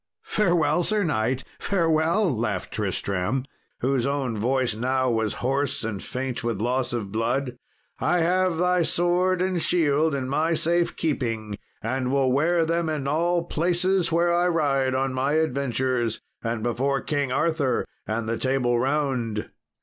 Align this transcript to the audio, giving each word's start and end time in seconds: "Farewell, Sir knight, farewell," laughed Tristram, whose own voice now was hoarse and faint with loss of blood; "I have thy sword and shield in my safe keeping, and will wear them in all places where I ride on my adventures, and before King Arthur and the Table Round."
"Farewell, 0.25 0.83
Sir 0.83 1.03
knight, 1.03 1.43
farewell," 1.59 2.35
laughed 2.35 2.71
Tristram, 2.73 3.45
whose 3.81 4.03
own 4.03 4.35
voice 4.35 4.73
now 4.73 5.11
was 5.11 5.35
hoarse 5.45 5.83
and 5.83 6.01
faint 6.01 6.43
with 6.43 6.59
loss 6.59 6.91
of 6.91 7.11
blood; 7.11 7.59
"I 7.99 8.17
have 8.21 8.57
thy 8.57 8.81
sword 8.81 9.43
and 9.43 9.61
shield 9.61 10.15
in 10.15 10.27
my 10.27 10.55
safe 10.55 10.95
keeping, 10.95 11.59
and 11.83 12.11
will 12.11 12.31
wear 12.31 12.65
them 12.65 12.89
in 12.89 13.07
all 13.07 13.43
places 13.43 14.11
where 14.11 14.33
I 14.33 14.47
ride 14.47 14.95
on 14.95 15.13
my 15.13 15.33
adventures, 15.33 16.19
and 16.43 16.63
before 16.63 17.01
King 17.01 17.31
Arthur 17.31 17.85
and 18.07 18.27
the 18.27 18.39
Table 18.39 18.79
Round." 18.79 19.51